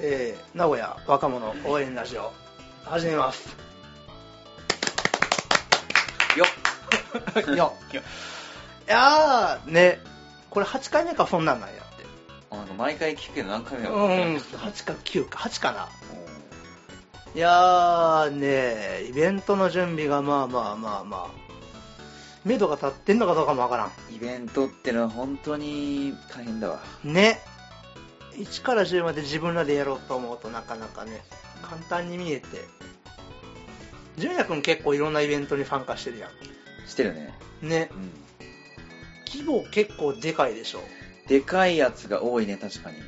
[0.00, 2.32] えー、名古屋若者応援ラジオ
[2.84, 3.56] 始めます。
[6.36, 6.44] よ
[7.54, 10.00] いや いやーね
[10.50, 12.04] これ8回目かそんなんなんやって。
[12.50, 13.94] あなんか毎回聞くけど何回目だう。
[13.94, 15.38] ん8か9か。
[15.38, 15.88] 8かな。
[17.34, 21.44] いやーねイベントの準備がまあまあまあまあ。
[22.44, 23.92] 目処が立ってんのかどうかもわからん。
[24.14, 26.80] イベントってのは本当に大変だわ。
[27.04, 27.40] ね
[28.36, 31.22] 1から10まで自分らでやろうと思うとなかなかね
[31.62, 32.46] 簡単に見えて。
[34.16, 36.30] 純也君結構いろんなイベントに参加してるや
[36.86, 37.34] してるね。
[37.62, 37.90] んね。
[37.90, 38.10] うん。
[39.26, 40.80] 規模結構でかいでしょ。
[41.26, 42.98] でかいやつが多いね確かに。
[42.98, 43.04] うん。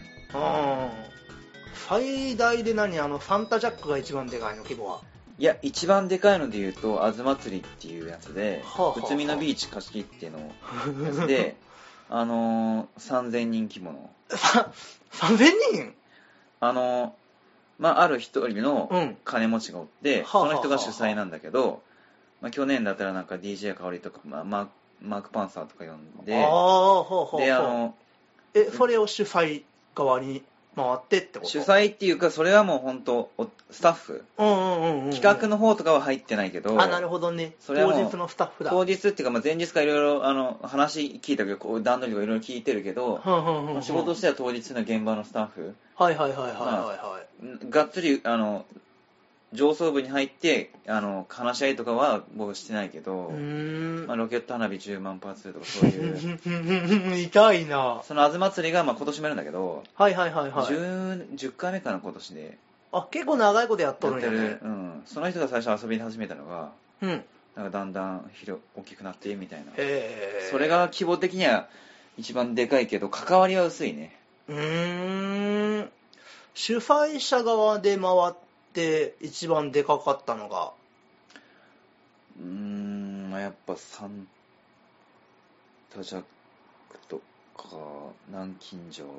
[1.89, 5.01] 最大で何あのファンタジャックが一番でかいの規模は？
[5.39, 9.07] いや一番でかいので言うとあず祭りっていうやつではあはあはあ。
[9.07, 10.39] 宇都宮ビーチ貸し切っての
[11.05, 11.57] やつで
[12.09, 14.11] あのー、3000人規模の。
[14.29, 14.71] さ
[15.13, 15.37] 3000
[15.73, 15.95] 人？
[16.61, 17.11] あのー
[17.79, 19.17] まあある一人のうん。
[19.25, 21.83] 金持ちがおって、はあはあその人が主催なんだけど、
[22.41, 27.95] まあ、去年だったらなんか DJ 香りとか、まあ、マークパンサーとか呼んでああほうほうほうであの
[28.55, 30.43] えそれを主催側に？
[30.77, 31.51] 回ってってこと？
[31.51, 34.25] 主催っていうかそれはもう本当おスタッフ。
[34.39, 37.55] うんうんうんうん企画の方とかは入ってないけど、あなるほどね。
[37.61, 38.71] それは当日のスタッフだ。
[38.71, 43.21] 当日っていうか、まあ、前日からいろいろあの話聞いたけどこう段取りとかいろいろ聞いてるけど、
[43.81, 47.67] 仕事としては当日の現場のスタッフはいはいはいはいはいはい。
[47.67, 48.67] んがっつりあの
[49.53, 53.31] 上層部に入ってあの話し合いとかは僕してないけど、
[54.07, 57.19] まあ、ロケット花火10万発とかそういう。
[57.27, 58.03] 痛いな。
[58.05, 60.67] そのあず祭りが、まあ、今年もやるんだけど、はいはいはいはい。
[60.67, 62.59] 10, 10回目かな今年で。
[62.93, 66.71] あ結構長いことやっとやってる、るんやねうん、その人が最初遊び始めたのが
[67.03, 67.11] うん。
[67.11, 67.25] へ
[67.57, 69.73] なんかだんだん広大きくなってみたいな。
[69.77, 70.49] え。
[70.51, 71.69] それが規模的には
[72.19, 74.17] 一番でかいけど関わりは薄いね。
[74.49, 75.91] うーん。
[76.55, 78.35] 主催者側で回っ
[78.77, 80.73] て一番でかかったのが？
[82.39, 84.29] うーんまあやっぱサン
[85.95, 86.23] タジャッ
[86.91, 87.17] クと
[87.57, 87.69] か
[88.29, 89.11] 南京錠と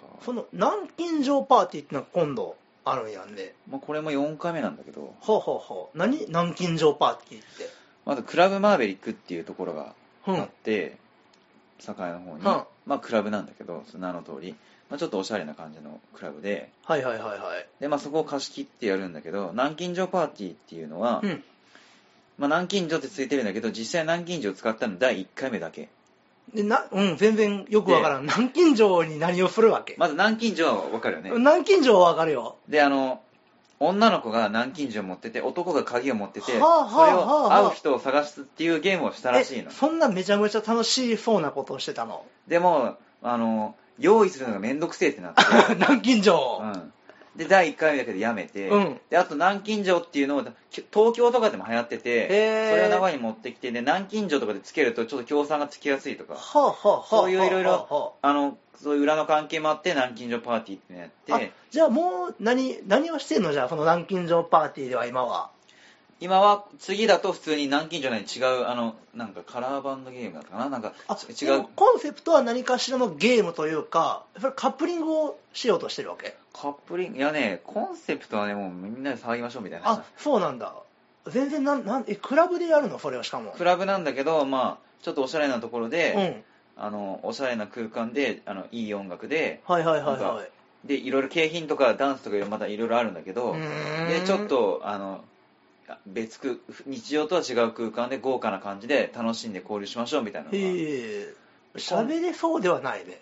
[0.00, 0.08] か。
[0.24, 3.54] その南京錠パーティーってのは今度あるんやんね。
[3.70, 5.14] まあ、これも4回目なんだけど。
[5.20, 5.98] ほうほうほう。
[5.98, 7.68] 何南京錠パーティーって？
[8.06, 9.94] まずクラブマーベリックっていうところが
[10.26, 10.96] うんあって、
[11.78, 12.66] 境の方に、うんま
[12.96, 14.54] あクラブなんだけどその名の通り、
[14.94, 17.66] まあ、ちょっとおしゃれな感じのクラブではいはいはいはい。
[17.80, 21.42] で、まあ、そこを貸し切ってやるんだけど南京錠パーティーっていうのは、うん。
[22.38, 25.88] まあ、南京錠ってついてるんだけど実際南京錠を使ったの第1回目だけ。
[26.54, 28.22] でなうん全然よくわからん。
[28.22, 32.54] 南京錠に何をするわけ、まず南京錠は分かるよね、南京錠はわかるよ。
[32.68, 33.20] であの
[33.80, 39.70] 女の子が南京錠を持ってて男が鍵を持ってて、はあはあそれをはあ会う人を探すっていうゲームをしたらしいの。
[39.70, 42.24] えそんなめちゃめちゃ楽しそうなことをしてたの？
[42.46, 45.42] でもあの用意するのが面倒くせえってなって、
[45.74, 46.92] 南京錠、うん、
[47.36, 49.00] で第1回目だけでやめて、うん。
[49.10, 52.70] であと南京錠っていうのを東京とかでも流行っててへー。
[52.70, 56.34] それを名古屋に持ってきてで南京錠とかでつけるとちょっと協賛がつきやすいとか。
[56.34, 61.52] はあはあはあそういういろいはあはろあのそういう裏の関係もあって南京錠パーティーってのやあって。
[61.70, 63.52] じゃあもう何何をしてんの？
[63.52, 65.50] じゃあその南京錠パーティーでは今は
[66.20, 70.68] 今は次だと普通に南京錠に違うあのなんかカラーバンドゲームだったかな？
[70.68, 71.64] なんかあ違う。
[71.74, 76.36] コンセプトは何かしらのゲームというかそれカップリングをしようとしてるわけ？
[76.52, 77.18] カップリング？
[77.18, 79.90] いやねコンセプトはねもうみんなで騒ぎましょうみたいな。
[79.90, 80.74] あそうなんだ。
[81.26, 82.98] 全然なんなんえクラブでやるの？
[82.98, 83.52] それはしかも。
[83.52, 86.44] クラブなんだけどまあちょっとおしゃれなところで、うん。
[86.76, 90.88] あのおしゃれな空間であのいい音楽ではいはいはいはい。
[90.88, 93.54] でいろいろ景品とかダンスとかまたいろいろあるんだけど
[94.08, 95.24] でちょっとあの
[96.06, 96.54] 別空
[96.86, 100.58] 日常とは違う空間で豪華な感じで楽しんで交流しましょうみたいなのが。
[100.58, 101.34] へえ。
[101.76, 103.20] 喋れそうではないね。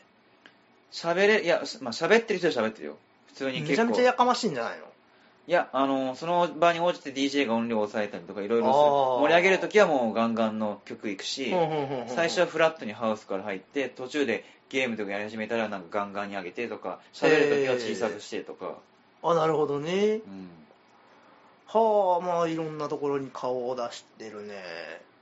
[0.93, 2.97] 喋れいやまあ喋ってる人は喋ってるよ。
[3.28, 3.71] 普通に結構。
[3.71, 4.84] めちゃめちゃやかましいんじゃないの？
[5.49, 11.53] いやあのその場に応じて DJ が音量を抑えたりとかいろいろ盛り上げるときはもうガンガンの曲いくし
[12.06, 18.76] 最初はフラットにハウスから入って途中でゲームとかやり始めたらなんかガンガンに上げてとか喋るときは小さくしてとか、
[19.25, 20.20] あなるほどね。
[20.26, 20.49] うん
[21.79, 24.55] はあまあいろんなところに顔を出してるね。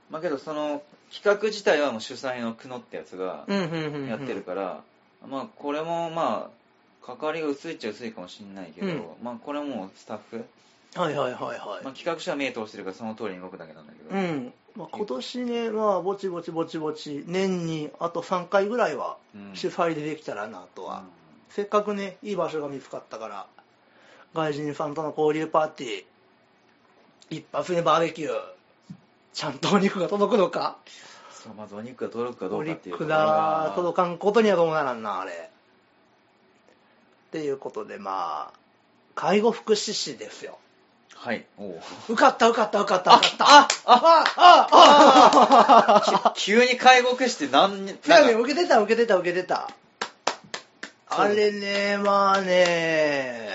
[0.09, 0.81] まあけどその
[1.11, 4.07] 企画自体はもう主催の久野ってやつがうんうんうんうん。
[4.07, 4.81] やってるから、
[5.27, 9.03] まあこれもまあ関わりが薄いっちゃ薄いかもしれないけど、うん。
[9.23, 10.45] まあこれはもうスタッフ、
[10.95, 19.51] はいはいはいはい、まあ、企画者は目通してるからその通りに動くだけなんだけど、うん、まあ、今年ねまあぼちぼちぼちぼち年にあと3回ぐらいはうん。
[19.53, 21.03] 主催でできたらなとは、
[21.49, 23.47] せっかくねいい場所が見つかったから
[24.33, 26.10] 外人さんとの交流パーティー
[27.31, 28.31] 一発目バーベキュー
[29.33, 30.75] ちゃんとお肉が届くのか
[31.31, 35.35] そうまずお肉が届くかどおうかっていう肉が届かんことにはどうならんなあれっ
[37.31, 38.59] ていうことでまあ
[39.15, 40.57] 介護福祉士ですよ。
[41.15, 41.45] はい。
[41.57, 41.79] おう
[42.09, 43.45] 受かった受かった受かった受かった。
[43.45, 49.69] ああああき急に介護福祉って何に、だよね、なんか受けてた受けてた受けてた。
[51.09, 53.49] あれね、まあね、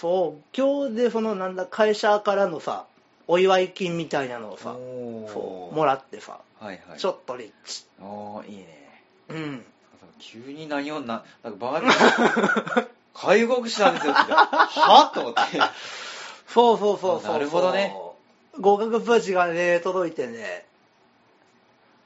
[0.00, 2.84] そう、今日でそのなんだ、会社からのさ、
[3.28, 4.74] お祝い金みたいなのをさ、
[5.32, 6.98] そう、もらってさ、はいはい。
[6.98, 7.84] ちょっとリッチ。
[8.00, 9.02] おーいいね。
[9.30, 9.64] うん。
[10.18, 14.78] 急に何をな、なんかバービー、介護福祉なんですよって言って。
[14.80, 15.10] は？
[15.14, 15.40] と思って。
[16.48, 17.32] そうそうそうそう。
[17.32, 17.94] なるほどね。
[18.60, 20.66] 合格プーチがね、届いてね、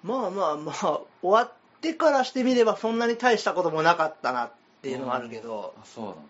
[0.03, 4.53] まあまあまあ、終わってからしてみればそんなに大したこともなかったなっ
[4.83, 6.21] ていうのもあるけど、あ、そうなんだ。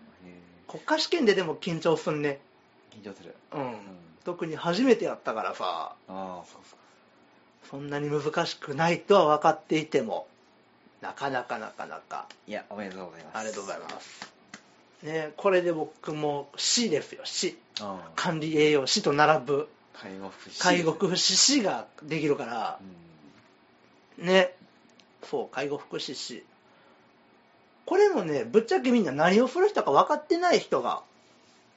[0.75, 2.39] へ国家試験ででも緊張すんね。
[2.93, 3.35] え緊張する。
[3.53, 3.75] うん。
[4.23, 6.79] 特に初めてやったからさ、ああ、そうそう。
[7.69, 10.27] そんなに難しくないとは分かっていても、
[11.01, 13.37] なかなかなかなか、いや、おめでとうございます。
[13.37, 14.31] ありがとうございます。
[15.03, 17.57] ね、これで僕も市ですよ、市。
[18.15, 20.61] 管理栄養士と並ぶ介護福祉。
[20.61, 22.79] 介護福祉士ができるから
[24.19, 24.25] う、ん。
[24.25, 24.55] ね、
[25.23, 26.43] そう、介護福祉士。
[27.85, 31.01] これもね、ぶっちゃけみんな何をする人か分かってない人が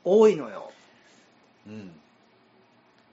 [0.04, 0.70] 多いのよ。
[1.66, 1.92] うん。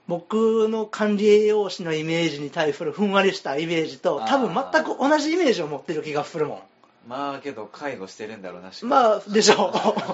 [0.08, 6.62] 僕の管理栄養士のイメージに対するふんわりしたイメージと、多分全く同じイメージを持ってる気がするも
[7.06, 8.88] まあけど、介護してるんだろうな、しん。
[8.88, 9.72] まあ、でしょ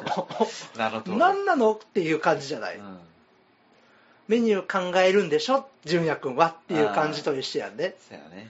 [0.77, 1.15] なるほど。
[1.15, 1.17] う。
[1.19, 2.77] 何なのっていう感じじゃない。
[2.77, 2.99] うん。
[4.29, 5.67] メニュー考えるんでしょ？
[5.85, 7.95] 純也君はっていう感じと一緒やね。
[8.09, 8.49] そうやね。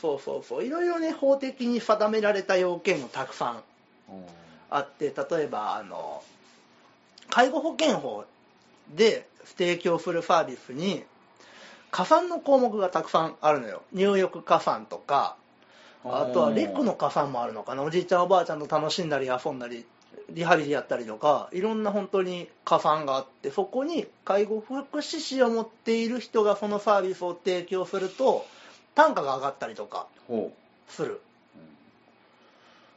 [0.00, 0.64] そうそうそう。
[0.64, 3.62] いろいろね、法的に定められた要件もたくさん
[4.70, 6.22] あって例えばあの
[7.28, 8.24] 介護保険法
[8.94, 9.26] で
[9.56, 11.04] 提供するサービスに
[11.90, 13.82] 加算の項目がたくさんあるのよ。
[13.92, 15.36] 入浴加算とか
[16.04, 17.82] あとはレックの加算もあるのかな。
[17.82, 19.84] おじいちゃんおばあちゃんと楽しんだり遊んだり
[20.30, 28.46] リハビリやったりとかいろんな本当に加算があってそこに介護福祉士を持っている人がそのサービスを提供すると
[28.94, 30.52] 単価が上がったりとかほ
[30.88, 31.20] する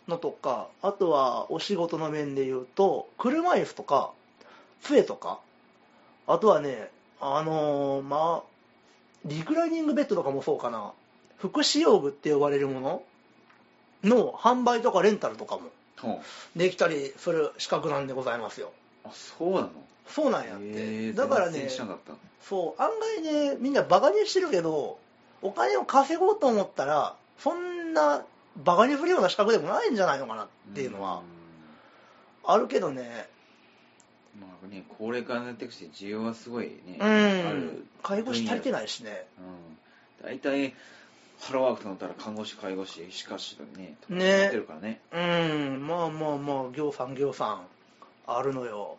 [0.08, 4.12] のとかあとはお仕事の面で言うと車椅子とか
[4.82, 5.40] 杖とか
[6.28, 6.90] あとはね
[7.22, 8.54] あのーまあ
[9.26, 10.92] リクライニングベッドとかもそうかな
[11.38, 13.04] 福祉用具って呼ばれるもの
[14.04, 15.70] の販売とかレンタルとかも。
[16.54, 18.74] できたりする資格なんでございますよ
[19.06, 19.70] あ、そうなの？
[20.06, 21.70] そうなんやって、だからね。
[22.42, 25.00] そう案外ねみんなバカにしてるけど
[25.42, 28.26] お金を稼ごうと思ったらそんな
[28.58, 31.22] バカにするような資格でもないんじゃないのかなっていうのは
[32.46, 33.28] あるけどね
[34.36, 34.42] うん。
[34.42, 36.98] まあね、高齢化になっていくし、需要はすごいね。
[37.00, 37.08] うあ
[37.54, 38.72] んる介護士足りてい。
[38.72, 39.26] ないしね
[40.22, 40.28] うん。
[40.28, 40.74] 大体、
[41.40, 45.02] ハローワークとなったら看護師、介護士、歯科士とかね、ねやってるからね。
[45.12, 47.62] うんまあまあまあ行さん行さん
[48.26, 48.98] あるのよ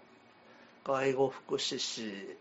[0.85, 2.37] 介護福祉士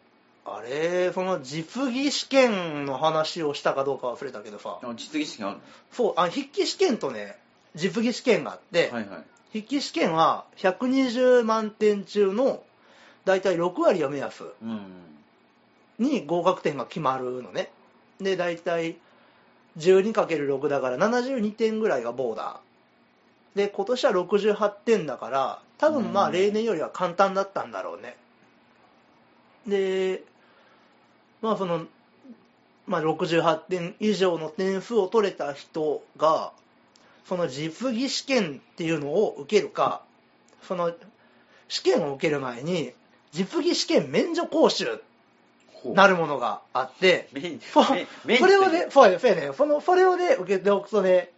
[0.46, 4.80] あれその実技試験の話をしたかどうか忘れたけどさ。
[4.84, 5.58] あ、実技試験ある。
[5.92, 7.38] そうあ筆記試験とね
[7.76, 9.24] 実技試験があって、のはいはい。
[9.54, 12.64] 筆記試験は120万点中の
[13.26, 14.82] 大体6割を目安うん。
[16.00, 17.72] に合格点が決まるのね。
[18.20, 18.98] で大体
[19.78, 23.58] 12×6 だから72点ぐらいがボーダー。
[23.58, 26.34] で今年は68点だから多分まあうん。
[26.34, 28.18] 例年よりは簡単だったんだろうね。
[29.68, 30.24] で
[31.44, 31.86] まあその、
[32.88, 36.52] まあ、68点以上の点数を取れた人が
[37.28, 40.02] その実技試験っていうのを受けるか
[40.64, 40.92] その
[41.68, 42.94] 試験を受ける前に
[43.32, 45.02] 実技試験免除講習
[45.86, 47.28] なるものがあって、
[47.74, 47.84] そ
[48.48, 51.30] れをね、そうやそうやね、そのそれをね、受けておくとね、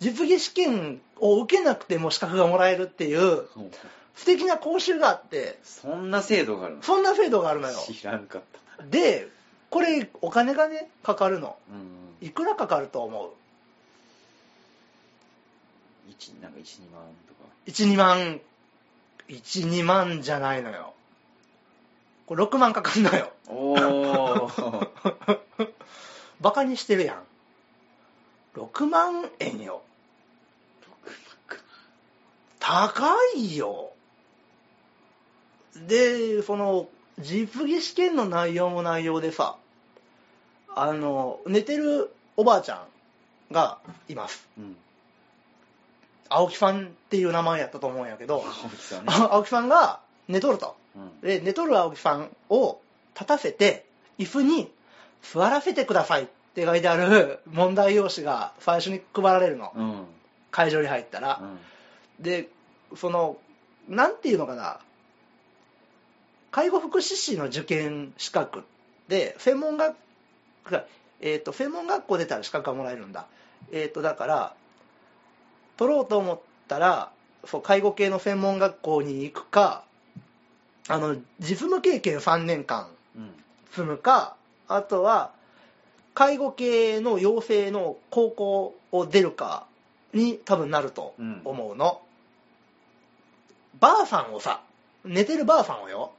[0.00, 3.44] 実技試験を受けなくても資格がもらえるっていう。
[4.14, 6.82] 素敵な講習があって、そんな制度があるの？
[6.82, 7.78] そんな制度があるのよ。
[7.78, 8.42] 知らんかっ
[8.76, 8.84] た。
[8.84, 9.28] で、
[9.72, 11.56] これ、お金がね、かかるの。
[11.70, 12.26] うん。
[12.26, 13.30] いくらかかると思う？
[16.10, 17.48] 一なんか1、2万とか。
[17.66, 18.40] ?1、2万、
[19.28, 20.92] 1、2万じゃないのよ。
[22.26, 23.32] これ6万かかんのよ。
[23.48, 24.88] おー。
[26.42, 27.24] バカにしてるやん。
[28.58, 29.82] 6万円よ。
[32.58, 33.94] 高いよ。
[35.74, 39.56] で、その、実技試験の内容も内容でさ、
[40.74, 42.86] あの、寝てるおばあちゃ
[43.50, 44.48] んがいます。
[44.58, 44.76] うん。
[46.28, 49.12] 青木さんっていう名前やったと思うんやけど、青木さんね。
[49.30, 50.76] 青木さんが寝とると。
[50.96, 51.20] うん。
[51.20, 52.80] で、寝とる青木さんを
[53.14, 53.86] 立たせて、
[54.18, 54.72] 椅子に
[55.22, 59.72] 座らせてくださいって書いてある 問題用紙が最初に配られるの。
[59.74, 60.06] うん。
[60.50, 61.40] 会場に入ったら。
[62.18, 62.48] で、
[62.96, 63.36] その、
[63.88, 64.80] なんていうのかな、
[66.50, 68.64] 介護福祉士の受験資格
[69.08, 69.96] で専門学
[71.20, 73.26] えー、と専門学校出たら資格がもらえるんだ、
[73.70, 74.54] えー、とだから
[75.76, 77.10] 取ろうと思ったら
[77.44, 79.84] そう介護系の専門学校に行くか
[80.88, 83.30] あの実務経験3年間うん。
[83.70, 84.36] 積むか
[84.68, 85.32] あとは
[86.14, 89.66] 介護系の養成の高校を出るか
[90.12, 91.14] に多分なると
[91.44, 92.02] 思うの、
[93.80, 94.60] ばあさんをさ
[95.04, 96.12] 寝てるばあさんをよ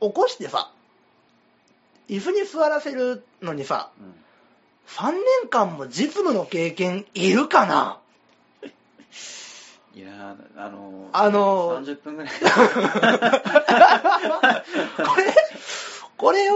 [0.00, 0.70] 起こしてさ
[2.08, 4.14] 椅子に座らせるのにさうん。
[4.88, 7.98] 3年間も実務の経験いるかな？
[9.94, 12.32] いやーあのーあのー30分ぐらい。
[14.96, 15.34] これ、
[16.16, 16.54] これを、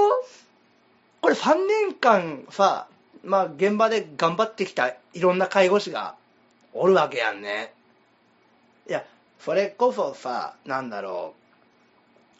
[1.21, 2.87] これ3年間さ、
[3.25, 6.15] まあ現場で頑張ってきたいろんな介護士が
[6.73, 7.75] おるわけやんね。
[8.89, 9.05] いや、
[9.41, 11.35] それこそさ、なんだろ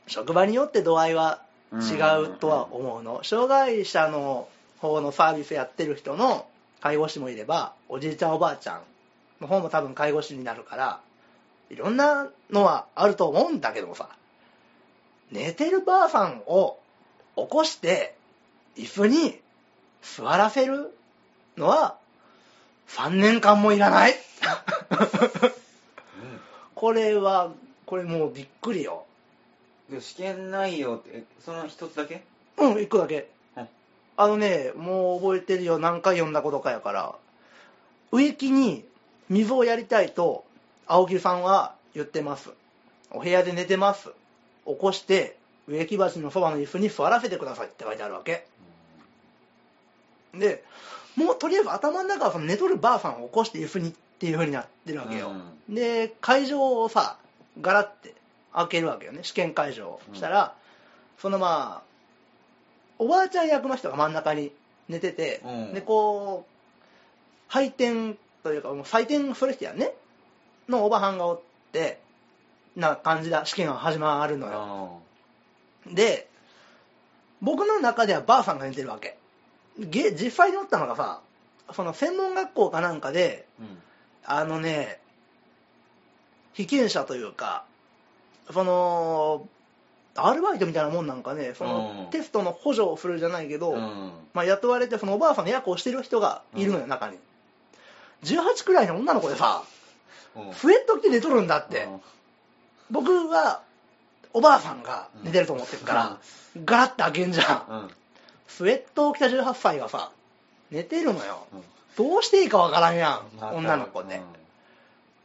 [0.07, 1.43] う、職場によって度合いは
[1.75, 3.25] 違うとは思うの。
[3.25, 4.49] 障害者の
[4.81, 6.47] 方のサービスやってる人の
[6.81, 8.81] 介護士もいれば、おじいちゃんおばあちゃん
[9.41, 11.01] の方も多分介護士になるから、
[11.71, 14.09] いろんなのはあると思うんだけどもさ、
[15.31, 16.79] 寝てるばあさんを
[17.37, 18.15] 起こして、
[18.77, 19.41] 椅子に
[20.03, 20.95] 座らせる
[21.57, 21.97] のは、
[22.89, 24.15] 3年間もいらない。
[26.75, 27.51] これは、
[27.87, 29.07] これもうびっくりよ。
[29.91, 32.23] で試験内容ってえその一つだけ？
[32.59, 33.69] うん、一個だけうん。
[34.17, 35.79] あのね、もう覚えてるよ。
[35.79, 37.15] 何回読んだことかやから。
[38.11, 38.85] 植木に
[39.29, 40.45] 水をやりたいと、
[40.87, 42.51] 青木さんは言ってます。
[43.11, 44.11] お部屋で寝てます。
[44.67, 45.37] 起こして、
[45.67, 48.47] 植木鉢のそばの椅子に座らせてくださいって書いてあるわけ。
[50.35, 50.63] で、
[51.17, 55.33] もうとりあえず頭の中はその寝とるばあさんを起こして椅子にっていう風になってるわけよ。
[55.69, 57.17] で、会場をさ、
[57.61, 58.15] ガラって
[58.55, 60.01] 開けるわけよね、試験会場。
[60.13, 60.55] したら、
[61.19, 61.93] そのまあ、
[62.99, 64.53] おばあちゃん役の人が真ん中に
[64.89, 65.75] 寝てて、うん。
[65.75, 66.53] で、こう、
[67.49, 69.93] 配点というか、もう採点する人やね、
[70.69, 71.41] のおばはんがおっ
[71.73, 72.01] て、
[72.77, 75.01] な感じだ、試験が始まるのよ。
[75.87, 76.29] あで、
[77.41, 79.19] 僕の中ではばあさんが寝てるわけ。
[79.79, 81.21] げ実際におったのがさ、
[81.73, 83.83] その専門学校かなんかで、ーうん。
[84.25, 85.01] あのね、
[86.53, 87.65] 被験者というか、
[88.51, 89.47] その、
[90.15, 97.19] アルバイトみたいなもんなんかね、そのうんテストの補助をするじゃないけど、うんまあ、雇われて、そのおばあさんの役をしてる人がいるのよ、中に。
[98.25, 99.63] 18くらいの女の子でさ、
[100.37, 101.89] うんスウェット着て寝とるんだって。
[102.91, 103.63] 僕は、
[104.35, 106.19] おばあさんが寝てると思ってるから、
[106.65, 107.91] ガラッて開けんじゃん。
[108.49, 110.11] スウェットを着た18歳がさ、
[110.71, 111.47] 寝てるのよ。
[111.53, 111.63] うん
[111.97, 114.21] どうしていいかわからんやん、女の子で。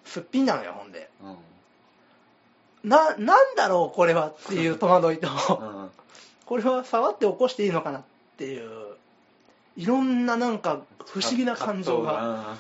[0.06, 1.10] すっぴんなのよ、ほんで。
[2.84, 5.92] な、なんだろう、これはっていう 戸惑いと、うん
[6.46, 8.04] これは触って起こしていいのかなっ
[8.38, 8.96] ていう、
[9.76, 12.56] いろんななんか不思議な感情が、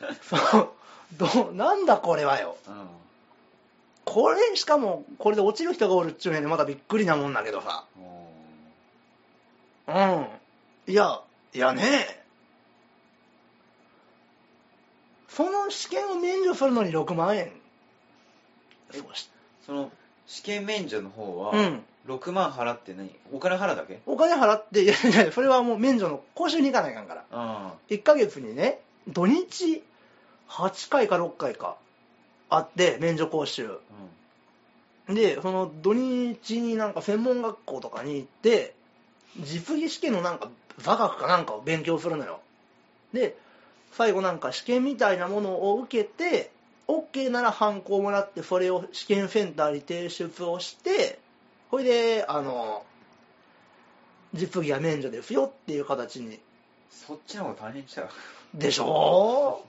[0.00, 0.70] が そう、
[1.12, 2.56] どう、なんだこれはよ。
[2.66, 2.88] うん
[4.04, 7.84] これ、しかも、これで落ちる人がおるっちゅうのにまたびっくりなもんだけどさ。
[9.88, 10.26] うん。
[10.86, 11.20] いや、
[11.54, 12.24] いやね
[15.28, 17.50] その試験を免除するのに6万円。
[18.92, 18.98] え
[19.64, 19.90] その
[20.26, 23.10] 試験免除の方はうん6万払って何？
[23.32, 24.00] お金払うだけ？
[24.04, 27.24] お金払って、いやいや、それはもう免除の講習に行かないかんから。
[27.30, 29.82] あ1ヶ月にね、土日
[30.50, 31.76] 8回か6回か
[32.50, 33.78] あって、免除講習。
[35.08, 38.74] で、その土日になんか専門学校とかに行って、
[39.40, 42.40] 実技試験のなんか座学かなんかを勉強するのよ。
[43.14, 43.34] で、
[43.92, 46.50] 最後なんか試験みたいなものを受けて、
[46.86, 51.18] OK ならハンコをもらって、それを試験センターに提出をして、
[51.70, 52.84] ほいで、あの、
[54.34, 56.40] 実技は免除ですよっていう形に。
[56.90, 58.08] そっちの方が大変ちゃう
[58.54, 59.64] でしょ？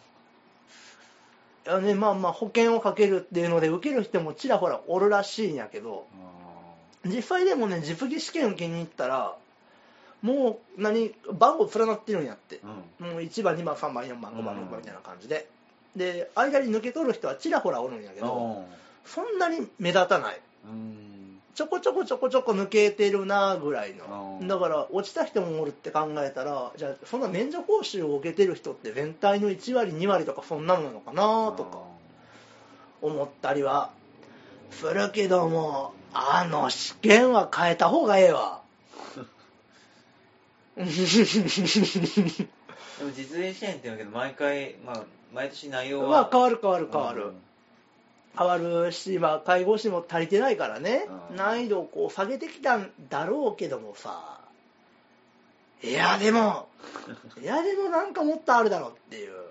[1.66, 6.06] いやね、まあまあ保険をかけるっていうので受ける人もちらほらおるらしいんやけど、
[7.06, 9.36] 実際でもね、実技試験受けに行ったら、
[10.22, 12.60] もう何、番号連なってるんやって。
[13.00, 15.48] うんもう1番、2番、3番、4番、5番、うん6番みたいな感じで。
[15.96, 18.66] で、間に抜け取る人はちらほらおるんやけど、
[19.06, 20.40] そんなに目立たない。
[20.66, 21.06] うん
[21.56, 24.40] ちょこちょこちょこちょこ抜けてるなぐらいの。
[24.42, 31.80] うんだから、落ちた人もおるって考えたら、じゃあ、そんな免除講習を受けてる人って全体の1割、2割とかそんなものなのかなとか
[33.02, 33.92] 思ったりは
[34.72, 38.62] するけども、あの試験は変えた方がええわ。
[43.00, 45.04] でも実演試験って言うけど毎回、まあ、
[45.36, 46.10] 毎年内容は。
[46.10, 47.34] まあ変わる変わる変わる。
[48.38, 51.36] 変わるし、まあ、介護士も足りてないからね、うん。
[51.38, 54.40] 難易度をこう下げてきたんだろうけどもさ、
[55.82, 56.68] いや、でも、
[57.42, 59.44] いや、でもなんかもっとあるだろうっていう、なる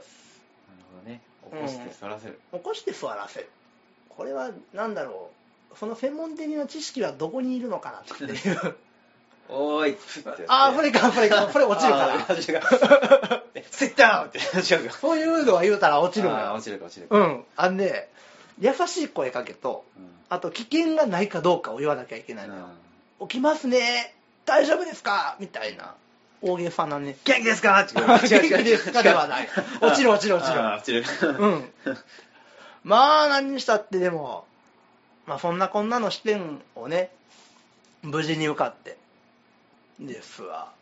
[0.92, 1.20] ほどね。
[1.50, 3.50] 起こして座らせる、起こして座らせる。
[4.10, 5.30] これは、なんだろ
[5.72, 8.76] う、その専門的な知識はどこにいるのかなっていう。
[9.48, 12.16] おーいプッてやってああ、これか、これか、これ落ちるから。
[12.16, 16.62] 落ちるからセッダウンって違うか そういうのは言うたら落ちるのよあー落。
[16.64, 17.44] ちるか落ちるかうん。
[17.56, 18.08] あんで、
[18.60, 19.84] 優しい声かけと、
[20.28, 22.66] あと危険がないかどうかを言わなきゃいけないのよ。
[23.22, 24.14] 起きますね
[24.46, 25.36] 大丈夫ですか？
[25.40, 25.94] みたいな。
[26.42, 27.16] 大げさなね。
[27.24, 27.86] 元気ですか？
[27.90, 29.02] 違う元気ですか？
[29.02, 29.48] ではない。
[29.80, 30.60] 落ちる落ちる落ちる。
[30.60, 31.04] あー落ちる
[31.38, 31.72] うん。
[32.84, 34.44] まあ、何にしたってでも、
[35.26, 37.10] まあ、そんなこんなの試験をね、
[38.02, 38.98] 無事に受かって、
[40.00, 40.72] ですわ。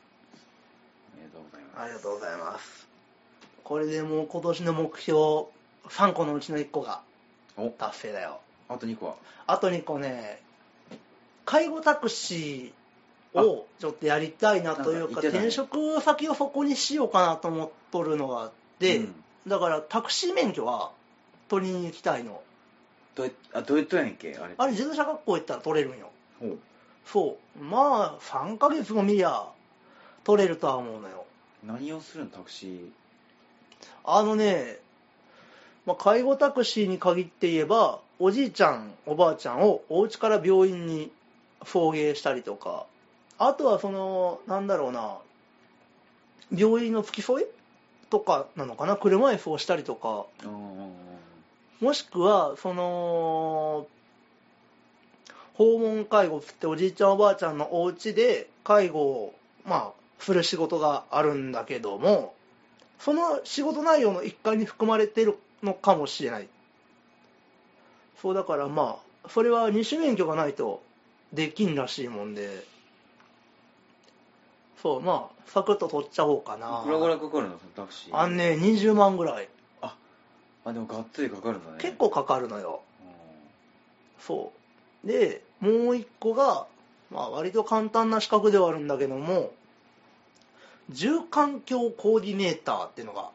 [1.15, 2.89] ありがとうございますありがとうございます。
[3.65, 5.19] これでもう今年の目標、
[5.89, 7.01] 3個のうちの1個が
[7.57, 8.41] お達成だよ。
[8.69, 9.15] あと2個は？
[9.47, 10.41] あと2個ね、
[11.45, 19.15] 介護タクシーをちょっとやりたいなというか、ね転職先をそこにしようかなと思っとるのがあって、うん
[19.47, 20.93] だからタクシー免許は
[21.49, 22.41] 取りに行きたいの。
[23.17, 24.37] どうやあどうやったんやんけ？
[24.37, 26.11] あれあれ、自動車学校行ったら取れるんよ。
[27.07, 27.63] そう。
[27.63, 29.45] まあ、3ヶ月も見りゃ
[30.25, 31.25] 取れるとは思うのよ。
[31.65, 32.91] 何をするのタクシー？
[34.05, 34.79] あのね、
[35.87, 41.11] まあ、介護タクシーに限って言えば、おじいちゃん、おばあちゃんをお家から病院に
[41.65, 42.87] 送迎したりとか、
[43.39, 45.19] あとはその、なんだろうな、
[46.57, 47.47] 病院の付き添い？
[48.11, 50.27] とかなのかな、車椅子をしたりとか、
[51.81, 53.87] もしくは、その、
[55.55, 59.35] 訪問介護っておじいちゃんおばあちゃんのお家で介護を、
[59.67, 62.35] まあ、する仕事があるんだけども、
[62.99, 66.49] その仕事内容の一環に含まれてるのかもしれない。
[68.21, 70.83] そうだからまあ、それは二種免許がないと
[71.33, 72.65] できんらしいもんで、
[74.81, 76.83] そう、まあ、サクッと取っちゃおうかな。
[76.85, 78.17] いくらぐらいかかるのタクシー？
[78.17, 79.49] あんね、20万ぐらい。
[80.65, 82.83] あでもがっつりかかるんだね結構かかるのよ。
[84.21, 84.62] うそう。
[85.05, 86.67] で、もう一個が、
[87.11, 89.53] まあ割と簡単な資格ではあるんだけども、
[90.91, 93.31] 住環境コーディネーターっていうのが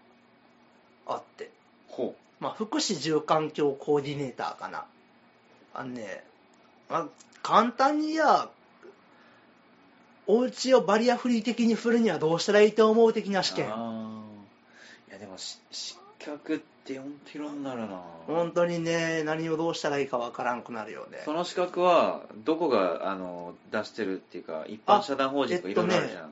[1.06, 1.48] あって、ん
[1.88, 4.86] ほまあ福祉住環境コーディネーターかな。
[5.74, 6.24] あのね、
[6.90, 7.08] まあ
[7.44, 8.50] 簡単に言えば、
[10.28, 13.66] お家をバリアフリー的にするにはどうしたらいいと思う的なう試験。
[13.68, 13.70] い
[15.12, 21.20] やでもし失格って4キロになるな本当にね、何をどうしたらいいかわからんくなるよね。
[21.26, 26.32] その資格はどこがあの出してるっていうか一般社団法人とかいろいろあるじゃん、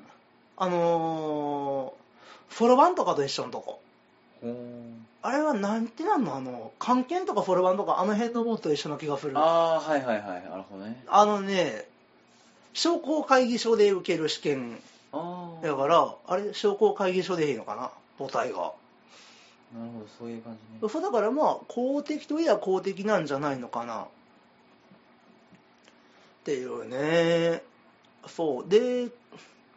[0.57, 3.81] あのー、フォロバンとかと一緒のとこ。
[5.21, 9.37] あれはなんてなんのあの、関係とかフォロバンとかあの辺のものと一緒な気がする。
[9.37, 11.87] ああはいはいはいなるほどねあのね、
[12.73, 14.77] 商工会議所で受ける試験
[15.63, 18.73] だから、あれ、商工会議所でいいのかな母体が。
[19.77, 24.03] なるほどそういう感じねそうだからまあ、公的といえば公的なんじゃないのかな。
[24.03, 24.07] っ
[26.45, 27.61] ていうね。
[28.27, 28.69] そう。
[28.69, 29.09] で、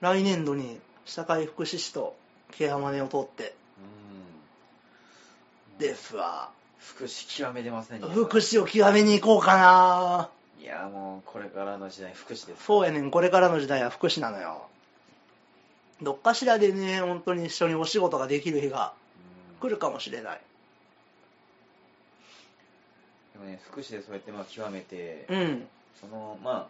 [0.00, 2.14] 来年度に社会福祉士と
[2.52, 6.50] ケアマネを取ってうんですわ。
[6.78, 10.30] 福祉極めてますね福祉を極めに行こうかな
[10.60, 14.62] いやもうこれからの時代福祉ですそうやねん、これからの時代は福祉なのよ。
[16.02, 19.07] どっかしらでね、本当に一緒にお仕事ができる日がうん
[19.60, 20.40] 来るかもしれない。
[23.34, 25.66] でもね福祉でそうやってまあ極めて、うん。
[26.00, 26.66] そのまあ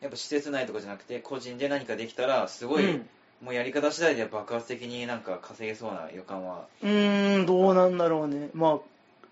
[0.00, 3.08] やっぱ施設内とかじゃなくて個人で何かできたらすごい、うん
[3.42, 8.50] もうやり方次第で爆発的になんか稼げそうな予感はうーん、どうなんだろうね。
[8.52, 8.78] まあ、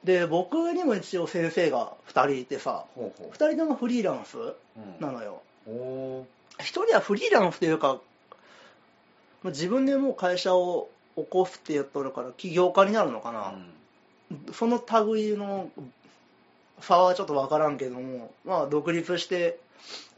[0.03, 5.43] で、僕にも一応先生が2人いてさ、ほうほ2人ともフリーランスう、うん、なのよ。
[5.67, 6.27] おお
[6.59, 8.01] 1人はフリーランスというか、
[9.43, 10.89] まあ自分でもう会社を
[11.25, 13.55] 起こすって言っとるから、起業家になるのかな。
[14.53, 15.71] その類の
[16.81, 19.59] 差はちょっと分からんけども、まあ、独立して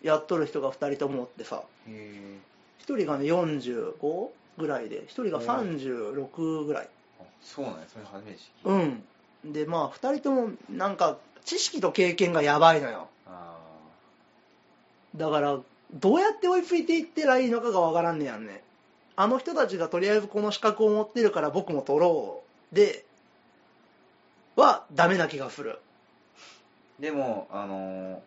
[0.03, 2.39] やっとる人が2人ともおってさ、うん、へえ
[2.87, 6.89] 1人がね45ぐらいで、1人が36ぐらい。
[7.21, 9.53] あそうなんやそれ初めてうん。
[9.53, 13.09] で、まあ、2人ともなんか知識と経験がやばいのよ。
[13.27, 13.57] あ
[15.17, 15.59] だから、
[15.93, 18.63] どうやって追いついていってらいいのかが分からんねやんね。
[19.21, 22.41] あの人たちがとりあえずこの資格を持ってるから僕も取ろ
[22.73, 22.75] う。
[22.75, 23.05] で、
[24.57, 25.79] はダメな気がする。
[26.99, 28.19] ーでもあのー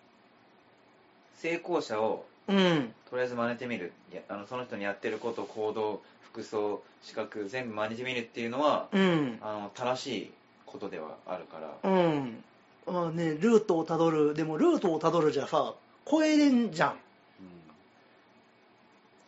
[1.38, 2.94] 成功者をうん。
[3.10, 9.40] とりあえず真似てみるいやあのその人にやってること行動服装資格全部真似てみるっていうのは、うん。
[9.42, 10.32] あの正しい
[10.68, 12.44] ことではあるから、うん。
[12.86, 15.74] まあね、ルートをたどる、でもルートをたどるじゃさ、
[16.06, 16.96] 超えれんじゃん。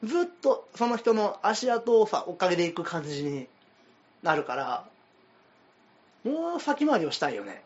[0.05, 3.47] ずっとその人の足跡をさ、追っかけていく感じに
[4.23, 4.85] なるから、
[6.23, 7.63] もう先回りをしたいよね。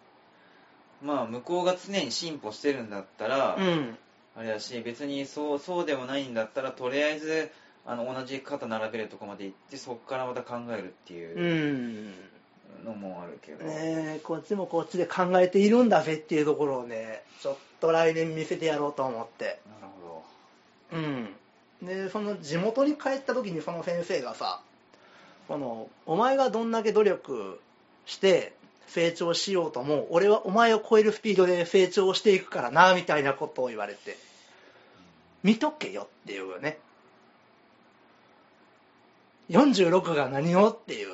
[1.04, 3.98] まあ向こうが常に進歩してるんだったら、うん。
[4.36, 7.52] あれだし別にそうそうでもないんだったらとりあえず
[7.86, 11.18] あの同じ肩並べるとこまで行ってそこからまた考えるってう。
[11.18, 11.40] いう
[12.08, 12.14] ん
[12.86, 19.60] のもあるけど、ねえこっちもこっちで考えているんだぜっていうところをね、ちょっと来年見せてやろうと思って。
[19.82, 20.24] なるほ
[20.94, 21.30] どうん。
[21.82, 24.62] で、その地元に帰った時にその先生がさ、
[25.48, 27.60] この、お前がどんだけ努力
[28.06, 28.54] して
[28.88, 34.18] 成長しようとも、俺はお前を超えるスピードで成長していくからな、みたいなことを言われて、
[35.44, 36.78] 見とけよっていうね。
[39.50, 40.70] 46が何を？
[40.70, 41.10] っていう、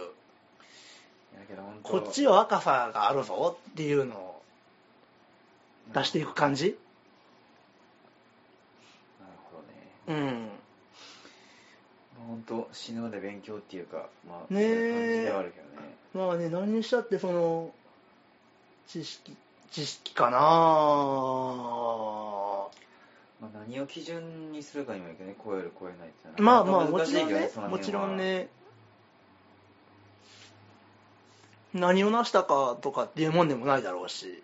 [1.84, 4.42] こっちは若さがあるぞっていうのを
[5.94, 6.78] 出していく感じ
[9.20, 9.68] なるほどね
[10.08, 10.50] うん。
[12.28, 14.68] 本当死ぬまで勉強っていうかまあねえ。
[14.68, 15.96] そういう感じではあるけどね。
[16.14, 17.72] まあね、何にしたってその、
[18.88, 19.36] 知識、
[19.70, 20.38] 知識かな
[23.42, 28.48] まあ、何を基準にするかにもよるけどね超える超えないってまあはまあもちろんねもちろんね。
[31.74, 34.42] 何を成したかとかっていうもんでもないだろうし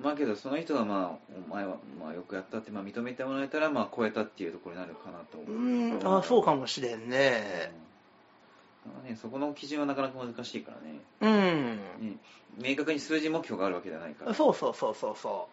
[0.00, 6.00] まあけどその人がまあお前はまあよくやったってまあ認めてもらえたらまあ超えたっていうところになるかなとう思う。
[6.00, 6.18] ーん。
[6.18, 7.72] あそうかももしれんね。
[9.04, 11.00] ね、そこの基準はなかなか難しいからね。
[11.20, 11.76] うん。
[12.10, 12.16] ね
[12.56, 14.34] 明確に数字目標があるわけじゃないから。
[14.34, 15.48] そうそうそうそうそ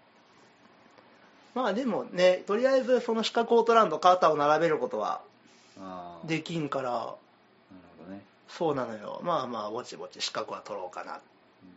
[1.56, 1.58] う。
[1.58, 5.21] まあでもねとりあえずその資格を取らんと肩を並べることは
[5.79, 6.27] ああ。
[6.27, 6.91] できんから。
[6.91, 7.08] なる
[7.97, 8.21] ほどね。
[8.47, 9.21] そうなのよ。
[9.23, 11.19] まあまあぼちぼち資格は取ろうかなっ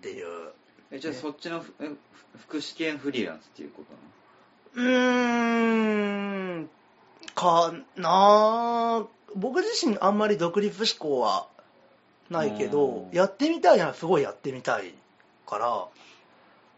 [0.02, 0.52] ていう
[0.90, 1.96] えじゃあそっちのふえふ
[2.38, 6.70] 福祉系フリーランスっていうことうーん、
[7.35, 8.09] かな。
[8.09, 11.46] あ僕自身あんまり独立志向は
[12.31, 13.16] ないけどう、ん。
[13.16, 14.94] やってみたいならすごいやってみたい
[15.46, 15.87] から、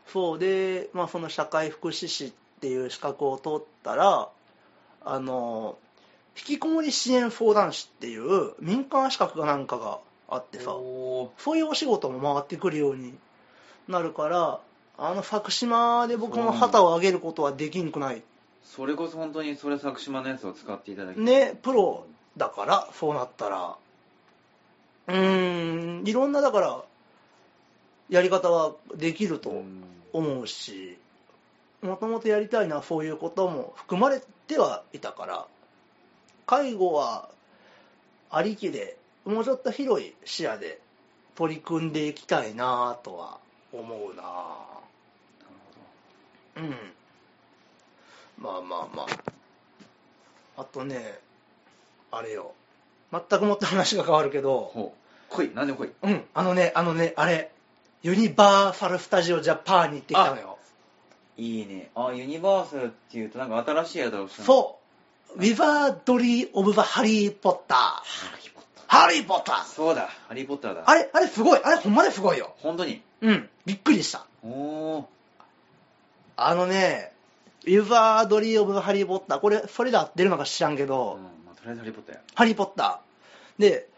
[0.07, 4.29] そうで、まあその社会福祉士っていう資格を取ったら、
[5.05, 5.77] あの、
[6.37, 13.15] 引きこもり支援相談士っていう民間資格がなんかがあってさ、おそういうお仕事も回ってくるように
[13.89, 14.61] なるから、
[14.99, 18.23] あの作島で僕も旗を上げることはできんくない。
[18.65, 23.77] それこそ本当にそれ作島のやつを使っていただきね、プロだから、そうなったら。
[25.09, 26.83] うーん、いろんな、だから、
[28.11, 30.99] やり方はできるとうん思うし、
[31.83, 35.47] もともとやりたいのはそういうことも含まれてはいたから、
[36.47, 37.29] 介護は
[38.31, 40.81] ありきで、もうちょっと広い視野で
[41.37, 43.39] 取り組んでいきたいなとは
[43.73, 44.23] 思うな
[46.57, 46.75] うん。
[48.39, 49.07] まあまあま
[50.57, 50.61] あ。
[50.61, 51.19] あとね、
[52.11, 52.53] あれよ。
[53.13, 54.93] 全くもって話が変わるけど、
[55.31, 57.51] 来い何でも来いうん、あのね、あのね、あれ、
[58.03, 60.59] ユニバーサル・スタジオ・ジャパンに行ってきたのよ。
[61.37, 64.79] いいねあユニバーサルっていうとなんか新しいやつそ
[65.37, 65.39] う。
[65.39, 67.79] ウィザードリー・オブ・ザ・ハリー・ポッター。
[67.79, 68.03] ハ
[68.43, 68.58] リー・
[68.99, 71.61] ハリー・ポッターーそうだハリー・ポッターだあれ、あれすごい。
[71.63, 72.55] あれほんまですごいよ。
[72.59, 73.03] 本当に？
[73.23, 74.27] うん、びっくりした。
[74.43, 75.09] おお
[76.37, 77.13] あのね、
[77.65, 79.41] ウィザードリー・オブ・ザ・ハリー・ポッター。
[79.41, 83.63] これ、それで合ってるのか知らんけど、うんまあ、とりあえずハリー・ポッターやハリー・ポッター。
[83.63, 83.89] で、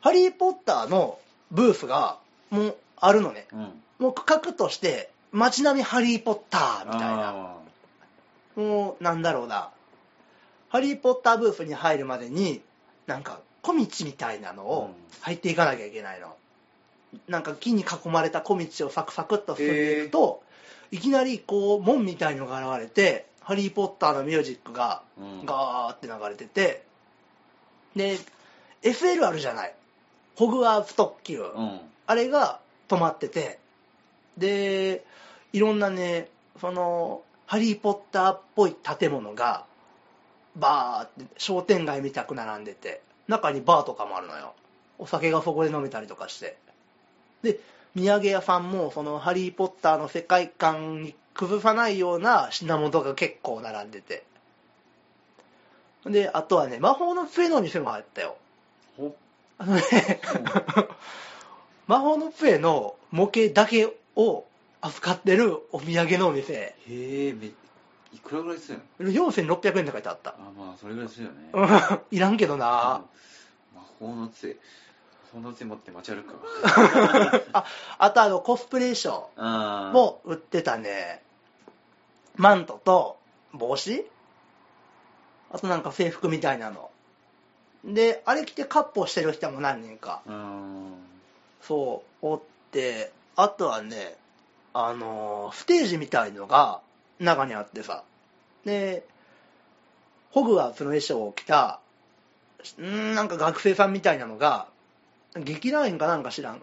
[0.00, 1.18] ハリー・ポッターの
[1.50, 2.18] ブースが、
[2.50, 3.46] もう、あるのね。
[3.52, 7.28] うんもう区画として、街並みハリー・ポッターみたいな。
[7.28, 7.56] あ
[8.56, 9.70] もう、なんだろうな。
[10.70, 12.62] ハリー・ポッターブースに入るまでに、
[13.06, 16.34] なんか、小道みたいなのをうん入っていかなきゃいけないの。
[17.28, 20.42] なんか木に囲まれた小道をサクサクっと進んでいくと、
[20.90, 25.02] いきなりこう、門みたいのが現れて、ハリー・ポッターのミュージックが
[25.44, 26.84] ガーって流れてて、
[27.94, 28.18] で、
[28.82, 29.74] FL あるじゃない。
[30.34, 31.40] ホグワーツ特急。
[31.40, 33.60] うんあれが止まってて、
[34.36, 35.04] で、
[35.52, 36.28] いろんなね、
[36.60, 39.64] その、ハリー・ポッターっぽい建物が、
[40.56, 44.54] バーって商店街みたく並んでて、中にバーとかもあるのよ。
[44.98, 46.56] お酒がそこで飲めたりとかして。
[47.42, 47.58] で、
[47.96, 54.24] 土産屋さんも、その、ハリー・ポッターの世界観に崩さないような品物が結構並んでて。
[56.04, 58.36] で、あとはね、魔法の杖の店も入ったよ。
[58.96, 59.14] ほ
[59.58, 59.82] あのね、
[61.86, 64.44] 魔法の杖の模型だけを
[64.80, 67.50] 扱ってるお土産のお店、へえめ
[68.12, 70.30] いくらぐらいするの？4600円って書いてあった。
[70.30, 71.50] あまあそれぐらいするよね。
[71.52, 72.00] うん。
[72.16, 73.02] いらんけどな。
[73.74, 74.56] 魔法の杖
[75.32, 76.40] 友達持って街歩くわ
[77.54, 77.64] あ
[77.98, 79.30] あとあのコスプレ衣装
[79.92, 81.22] も売ってたね。
[82.36, 83.18] マントと
[83.52, 84.06] 帽子。
[85.50, 86.90] あとなんか制服みたいなの。
[87.84, 90.22] であれ着てカッポしてる人も何人か
[91.62, 93.12] そうおって。
[93.34, 94.18] あとはね
[94.74, 96.80] あのーステージみたいのが
[97.24, 98.02] 中にあってさ。
[98.64, 99.04] で
[100.30, 101.80] ホグワーツの衣装を着た
[102.78, 104.66] んーなんか学生さんみたいなのが
[105.36, 106.62] 劇団員かなんか知らん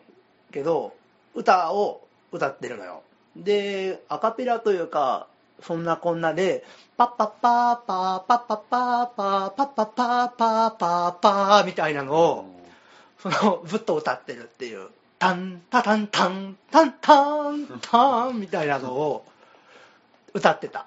[0.52, 0.94] けど
[1.36, 3.04] 歌を歌ってるのよ。
[3.36, 5.28] でアカペラというか
[5.62, 6.64] そんなこんなで
[6.98, 12.64] パッパッパーパーパッパッパーパーパッパッパーパーパーパーみたいなのを
[13.20, 14.90] そのずっと歌ってるっていう。
[15.20, 19.26] タンタタンタンタンタンタンみたいなのを
[20.34, 20.86] 歌ってた。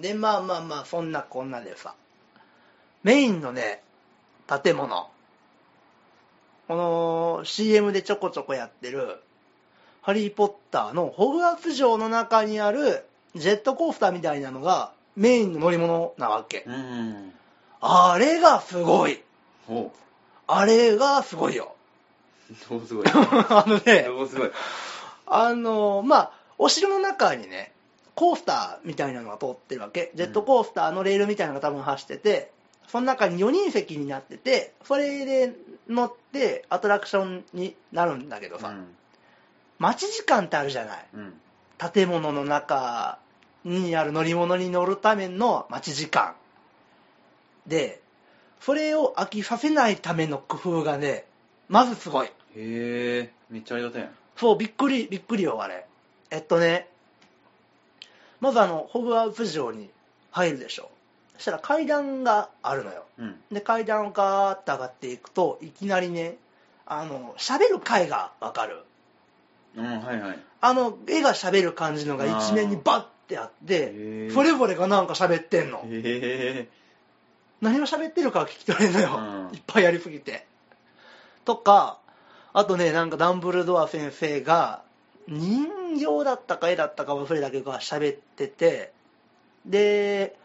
[0.00, 1.94] でまあまあまあそんなこんなでさ。
[3.02, 3.82] メインのね
[4.62, 5.08] 建物。
[6.66, 9.22] この CM でちょこちょこやってる
[10.02, 16.64] 「ハリー・ポッター」のホグワーツ城の中にあるジェットコースターみたいなのがメインの乗り物なわけ。
[16.66, 17.32] うん。
[17.80, 19.22] あれがすごい。
[19.66, 19.92] ほ
[20.46, 21.74] あれがすごいよ。
[22.50, 23.06] うどうすごい？
[23.10, 24.02] あのね。
[24.02, 24.50] どうすごい？
[25.26, 27.72] あのまあお城の中にね
[28.14, 30.12] コースターみたいなのが通ってるわけ。
[30.14, 32.50] ジェットコースターのレールみたいなのが多分走ってて
[32.88, 35.54] その中に4人席になっててそれで
[35.88, 38.74] 乗ってアトラクションになるんだけどさ、
[39.78, 41.06] 待ち時間ってあるじゃない。
[41.14, 41.20] うん。
[41.20, 41.40] うん
[41.78, 43.18] 建物の中
[43.64, 46.34] にある乗り物に乗るための待ち時間。
[47.66, 48.02] で
[48.60, 51.24] それを飽きさせないための工夫がね
[51.68, 52.26] まずすごい。
[52.26, 55.86] へえめっちゃありがたいそうびっくりびっくりよあれ
[56.30, 56.88] えっとね
[58.40, 59.90] まずあのホグワーツ城に
[60.30, 60.90] 入るでしょ。
[61.36, 63.04] そしたら階段があるのよ。
[63.18, 63.36] うん。
[63.50, 66.36] で階段をガーッと上がっていくといきなりね
[66.86, 68.84] あの喋る回がわかる。
[69.76, 70.38] うんはいはい。
[70.60, 75.78] あの絵が喋る感じのが一面にバッてあってそれぞれがなんか喋ってんの。
[75.78, 76.68] へえ
[77.60, 79.18] 何を喋ってるかは聞き取れんのよ、
[79.50, 79.54] うん。
[79.54, 80.46] いっぱいやりすぎて。
[81.44, 81.98] とか
[82.52, 84.82] あとねなんかダンブルドア先生が
[85.28, 88.92] 人形だったか絵だったか忘れたけど喋ってて。
[89.66, 90.36] で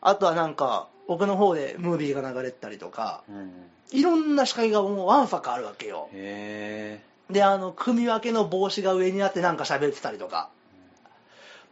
[0.00, 3.50] あとはなんか僕の方でムービーが流れてたりとかうん
[3.90, 6.08] いろんな仕掛けがもうわんさかあるわけよ。
[6.12, 7.00] で
[7.42, 10.48] あの組み分けの帽子が上にあってなんか喋ってたりとか。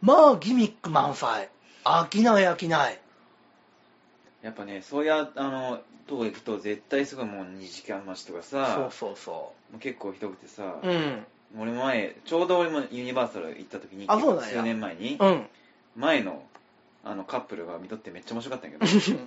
[0.01, 1.49] まあギミック満載。
[1.83, 2.99] 飽きない飽きない。
[4.43, 11.25] やっぱねそうやあのとこ行くと絶対すごいもう2時間待ちとかさそうそうそもう結構ひどくてさ、ううん
[11.57, 14.49] 俺も前ちょうど俺もユニバーサル行った時にあそうなんや。
[14.49, 15.45] 数年前に、うん。
[15.95, 16.43] 前の
[17.03, 19.19] あのカップルが見とってめっちゃ面白かったんやけど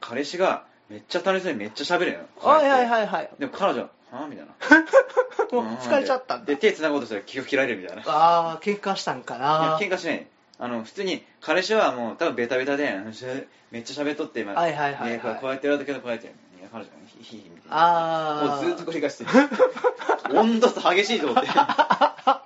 [0.00, 2.18] 彼氏がめっちゃ楽しそうにめっちゃ喋るの。
[2.18, 3.06] よはいはいいはい。
[3.06, 4.28] はいでも彼女ははぁ？
[4.28, 4.52] みたいな。
[5.62, 6.46] もう疲れちゃったんだ。
[6.46, 8.02] で手繋ごうとしたら気を切られるみたいな。
[8.02, 10.26] いああ喧嘩したんかやな喧嘩しない。
[10.58, 12.96] あの普通に彼氏はもう多分ベタベタで
[13.70, 15.40] めっちゃ喋っとって、まあはいはいはいはい。
[15.40, 16.32] こうやってやるだけどこうやって
[16.74, 19.30] いや彼女がヒヒヒみたいなああもうずっと繰り返してる
[20.38, 22.42] 温度差激しいと思ってだか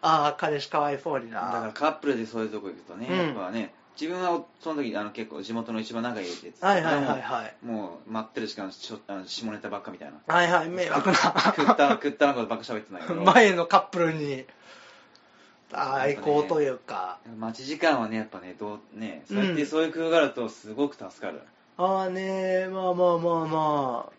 [0.00, 3.16] ああ彼氏かわいそうにらなカップルでそういうとこ行くとね、うん。
[3.18, 7.66] やっぱね自分はその時あの結構地元の一番仲いいって言ってたはいはいはいはい。
[7.66, 10.32] もう待ってる時間しょあの下ネタばっかみたいな。
[10.32, 13.20] はいはい迷惑食なった 食ったなことばっか喋ってないけど。
[13.22, 14.44] 前のカップルに。
[15.72, 17.18] 愛好というか。
[17.36, 19.56] 待ち時間はねやっぱねどうねそうやっうん。
[19.56, 21.42] てそういう工夫があるとすごく助かる、
[21.80, 24.12] ああねまあまあまあまあ。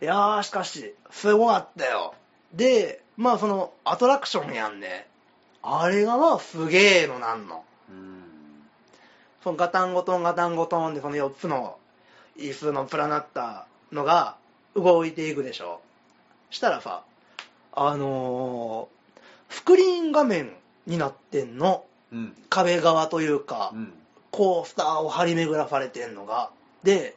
[0.00, 2.14] いやーしかしすごかったよ。
[2.54, 5.06] でまあそのアトラクションやんね。
[5.62, 7.62] あれがまあすげえのなんの。
[7.90, 8.22] うん。
[9.44, 11.76] そのガタンゴトンガタンゴトンでその4つの
[12.38, 14.36] 椅子のプラなったのが
[14.74, 15.82] 動いていくでしょ。
[16.48, 17.02] したらさ
[17.74, 20.52] あのースクリーン画面
[20.86, 21.84] になってんの。
[22.12, 22.34] うん。
[22.48, 23.92] 壁側というか、うん。
[24.30, 26.50] コースターを張り巡らされてんのが
[26.82, 27.16] で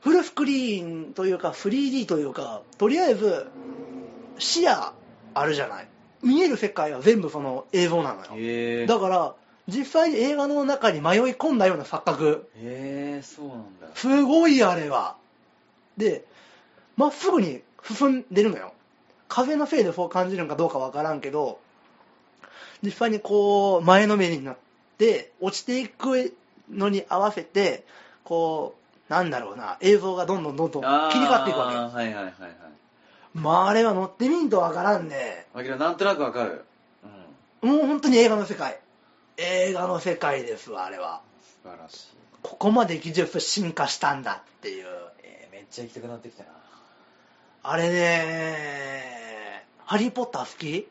[0.00, 3.46] フルスクリーンというか 3D というかとりあえず
[4.38, 4.92] 視野
[5.34, 5.88] あるじゃない。
[6.22, 8.86] 見える世界は全部その映像なのよ。
[8.86, 9.34] だから
[9.68, 12.50] 実際に映画の中に迷い込んだような錯覚。
[12.56, 13.88] へえそうなんだ。
[13.94, 15.16] すごいあれは。
[15.96, 16.24] で
[16.96, 18.72] まっすぐに進んでるのよ。
[19.28, 21.60] 風のせいでそう感じるのかどうかわからんけど
[22.82, 24.56] 実際にこう前のめりになっ
[24.96, 26.34] て落ちていく
[26.70, 27.84] のに合わせて
[28.28, 28.74] こ
[29.08, 32.32] うなんだろうな映像がどんどんどんどん切り替わっていくわあーはいはいはいはい。
[32.32, 32.38] け
[33.34, 35.46] まああれは乗ってみんとわからんね。
[35.54, 36.64] あけどなんとなくわかる。
[37.62, 37.70] うん。
[37.70, 38.78] もう本当に映画の世界。
[39.38, 41.22] 映画の世界ですわあれは。
[41.62, 42.08] 素晴らしい。
[42.42, 44.86] ここまで技術進化したんだっていう。
[45.22, 46.50] えーめっちゃ行きたくなってきたな。
[47.62, 50.82] あれねハリー・ポッター好き？
[50.82, 50.88] 好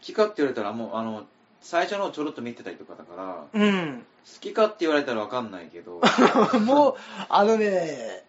[0.00, 1.24] きかって言われたらもうあの
[1.60, 3.24] 最初のをちょろっと見てたりとかだから。
[3.24, 4.06] 好うん。
[4.40, 6.00] きかって言われたら分かんないけど。
[6.60, 6.96] もう、
[7.28, 8.24] あのね、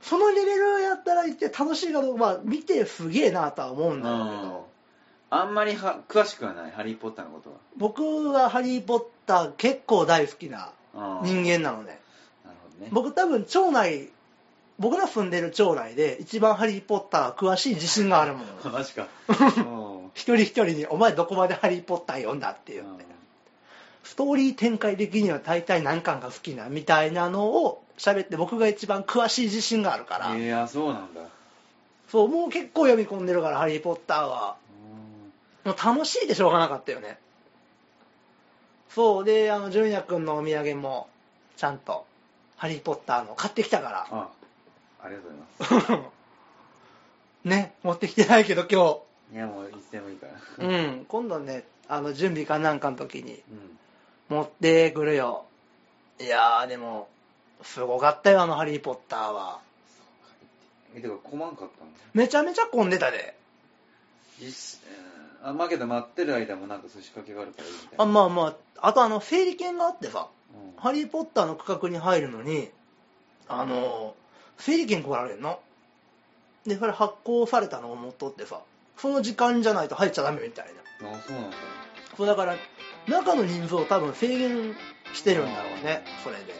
[0.00, 4.66] そのレベルやったら言って楽しいかどうか、まあ見てすげえなとは思うんだけど、
[5.30, 7.56] あんまりは詳しくはないハリー・ポッターのことは。
[7.76, 10.72] 僕はハリー・ポッター結構大好きな
[11.22, 11.98] 人間なので、
[12.44, 12.88] なるほどね。
[12.92, 14.10] 僕多分町内、
[14.78, 18.46] 僕ら住んでる町内で一番ハリー・ポッター詳しい自信があるもん。
[18.70, 20.10] マジか うん。
[20.14, 23.12] 一人一人に、お前どこまでハリー・ポッター読んだって言って。
[24.12, 31.22] ストーリー展開的には大体何巻が好きなみたいなのを喋って僕が一番詳しい自信があるから、いやそうなんだ
[32.10, 34.56] そう、もう結構読み込んでるから、ハリー・ポッターは。
[35.64, 37.18] もう楽しいでしょうがなかったよね。
[38.90, 41.08] そう、で、あの、純也くんのお土産も、
[41.56, 42.04] ちゃんと、
[42.56, 44.28] ハリー・ポッターの買ってきたかあ
[45.02, 46.04] ありがとうございま
[47.46, 47.50] ら。
[47.56, 50.70] ね、持ってきてないけど今すいやもういつでもいいから日。
[50.70, 53.78] うん、今度ね、あの、準備かなんかの時にうん
[54.32, 55.44] 持ってくるよ。
[56.20, 57.08] いやー、でも、
[57.62, 59.60] すごかったよ、あの、ハリー・ポッターは。
[60.94, 63.34] えてか困んかったのめちゃめちゃ混んでたで。
[64.38, 64.80] 実
[65.44, 72.70] うんあまあけど待ってる間もなんか寿司かけがあるからいいみたいあ、なまあまあ、あとあの、整理券があってさ、うんハリー・ポッターの区画に入るのに、
[73.48, 74.14] あの、
[74.58, 75.60] 整理券配られんの。
[76.66, 78.60] で、それ発行されたのを持っとってさ、
[78.96, 80.66] その時間じゃないと入っちゃダメみたい
[81.00, 81.08] な。
[81.10, 81.56] あそうなんだ
[82.16, 82.54] そうだから、
[83.08, 84.74] 中の人数を多分制限
[85.12, 86.54] してるんだろうね、それで。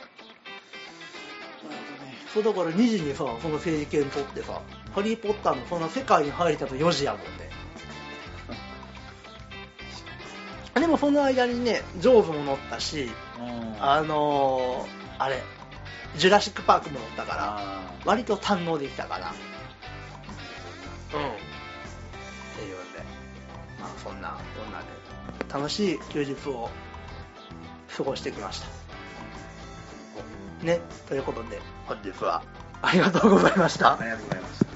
[2.32, 4.60] そうだから2時にさ、その整理券取ってさ、
[4.94, 7.50] ハリー・ポッターのその世界に入れたと4時やもんね。
[10.74, 15.42] でもその間にね、ジョーズも乗ったし、うんあのー、あれ、
[16.16, 19.28] ジュラシック・パークも乗ったから、あ割と堪能できたかな。
[19.28, 19.32] うん。
[19.32, 19.34] っ
[22.56, 22.98] ていうんで、
[23.80, 25.01] まあそんな、こんなで、
[25.52, 26.70] 楽しい休日を
[27.96, 28.66] 過ごしてきました。
[30.64, 32.42] ね、ということで、本日は
[32.80, 33.98] ありがとうございましたあ。
[34.02, 34.71] りがとうございました